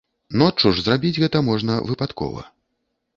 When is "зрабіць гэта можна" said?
0.85-1.75